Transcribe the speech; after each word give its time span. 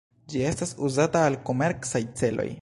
Ĝi 0.33 0.39
estas 0.51 0.71
uzata 0.87 1.21
al 1.27 1.37
komercaj 1.51 2.03
celoj. 2.23 2.49